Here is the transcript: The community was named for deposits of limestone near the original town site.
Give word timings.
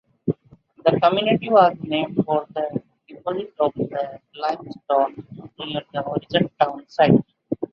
The 0.83 0.99
community 0.99 1.51
was 1.51 1.77
named 1.83 2.23
for 2.25 2.47
deposits 3.07 3.51
of 3.59 3.71
limestone 4.33 5.23
near 5.59 5.81
the 5.93 6.09
original 6.09 6.49
town 6.59 6.83
site. 6.89 7.23